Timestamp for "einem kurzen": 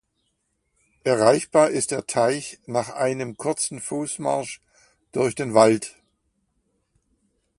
2.89-3.79